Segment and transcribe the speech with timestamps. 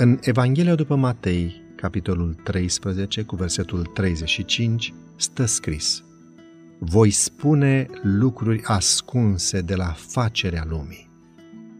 [0.00, 6.04] În Evanghelia după Matei, capitolul 13, cu versetul 35, stă scris
[6.78, 11.10] Voi spune lucruri ascunse de la facerea lumii.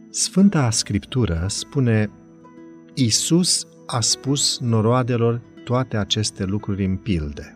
[0.09, 2.09] Sfânta Scriptură spune
[2.93, 7.55] Isus a spus noroadelor toate aceste lucruri în pilde,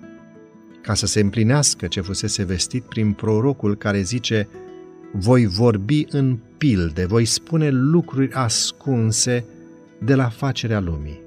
[0.81, 4.47] ca să se împlinească ce fusese vestit prin prorocul care zice
[5.13, 9.45] Voi vorbi în pilde, voi spune lucruri ascunse
[10.05, 11.21] de la facerea lumii.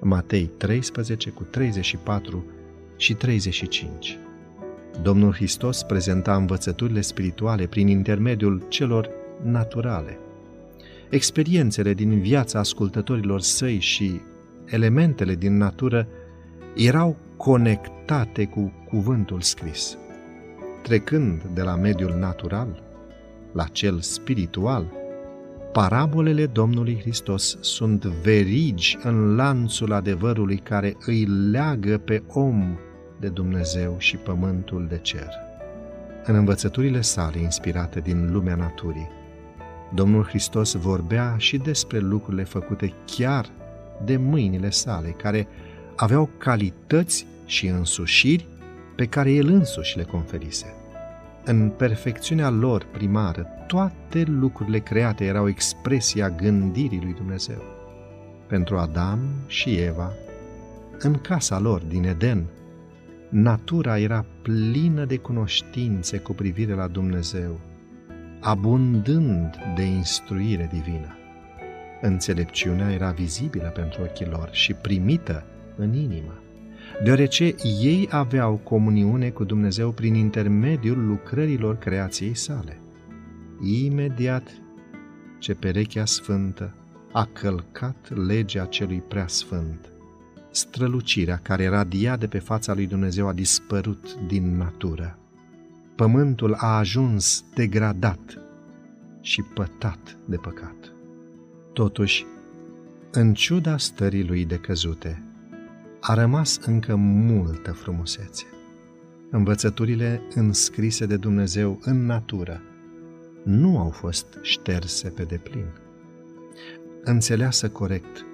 [0.00, 2.44] Matei 13 cu 34
[2.96, 4.18] și 35.
[5.02, 9.10] Domnul Hristos prezenta învățăturile spirituale prin intermediul celor
[9.42, 10.18] naturale.
[11.10, 14.20] Experiențele din viața ascultătorilor săi și
[14.66, 16.08] elementele din natură
[16.74, 19.96] erau conectate cu cuvântul scris.
[20.82, 22.82] Trecând de la mediul natural
[23.52, 24.99] la cel spiritual,
[25.72, 32.78] Parabolele Domnului Hristos sunt verigi în lanțul adevărului care îi leagă pe om
[33.20, 35.28] de Dumnezeu și pământul de cer.
[36.24, 39.08] În învățăturile sale inspirate din lumea naturii,
[39.94, 43.46] Domnul Hristos vorbea și despre lucrurile făcute chiar
[44.04, 45.48] de mâinile sale, care
[45.96, 48.46] aveau calități și însușiri
[48.96, 50.79] pe care el însuși le conferise.
[51.50, 57.62] În perfecțiunea lor primară, toate lucrurile create erau expresia gândirii lui Dumnezeu.
[58.46, 60.12] Pentru Adam și Eva,
[60.98, 62.44] în casa lor din Eden,
[63.28, 67.60] natura era plină de cunoștințe cu privire la Dumnezeu,
[68.40, 71.16] abundând de instruire divină.
[72.00, 75.44] Înțelepciunea era vizibilă pentru ochii lor și primită
[75.76, 76.38] în inimă
[77.02, 82.78] deoarece ei aveau comuniune cu Dumnezeu prin intermediul lucrărilor creației sale.
[83.62, 84.48] Imediat
[85.38, 86.74] ce perechea sfântă
[87.12, 89.92] a călcat legea celui prea sfânt,
[90.50, 95.18] strălucirea care radia de pe fața lui Dumnezeu a dispărut din natură.
[95.94, 98.38] Pământul a ajuns degradat
[99.20, 100.92] și pătat de păcat.
[101.72, 102.26] Totuși,
[103.10, 105.22] în ciuda stării lui de căzute,
[106.00, 108.44] a rămas încă multă frumusețe.
[109.30, 112.62] Învățăturile înscrise de Dumnezeu în natură
[113.44, 115.66] nu au fost șterse pe deplin.
[117.02, 118.26] Înțeleasă corect,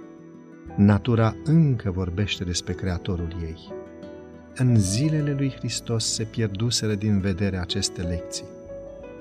[0.77, 3.73] natura încă vorbește despre Creatorul ei.
[4.55, 8.47] În zilele lui Hristos se pierduseră din vedere aceste lecții.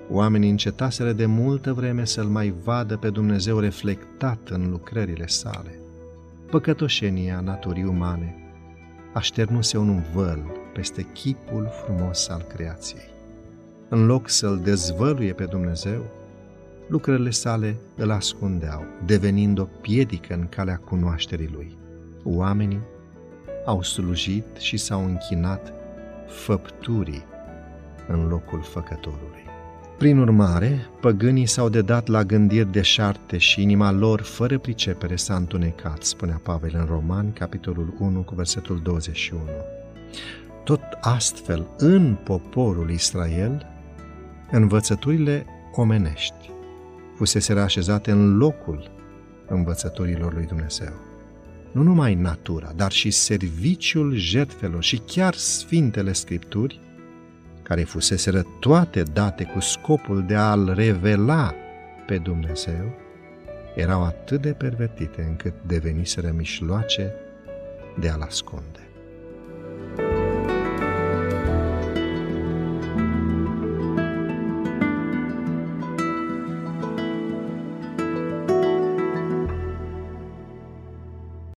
[0.09, 5.79] Oamenii încetaseră de multă vreme să-L mai vadă pe Dumnezeu reflectat în lucrările sale
[6.49, 8.35] păcătoșenia naturii umane
[9.13, 13.13] așternuse un văl peste chipul frumos al creației.
[13.89, 16.05] În loc să-L dezvăluie pe Dumnezeu,
[16.87, 21.77] lucrările sale îl ascundeau, devenind o piedică în calea cunoașterii Lui.
[22.23, 22.81] Oamenii
[23.65, 25.73] au slujit și s-au închinat
[26.27, 27.23] făpturii
[28.07, 29.43] în locul făcătorului.
[29.97, 36.03] Prin urmare, păgânii s-au dedat la gândiri deșarte și inima lor, fără pricepere, s-a întunecat,
[36.03, 39.41] spunea Pavel în Roman, capitolul 1, cu versetul 21.
[40.63, 43.65] Tot astfel, în poporul Israel,
[44.51, 45.45] învățăturile
[45.75, 46.53] omenești
[47.15, 48.91] fusese așezate în locul
[49.47, 50.93] învățăturilor lui Dumnezeu.
[51.71, 56.79] Nu numai natura, dar și serviciul jertfelor și chiar Sfintele Scripturi
[57.67, 61.53] care fuseseră toate date cu scopul de a-L revela
[62.05, 62.95] pe Dumnezeu,
[63.75, 67.13] erau atât de pervertite încât deveniseră mișloace
[67.99, 68.79] de a-L ascunde.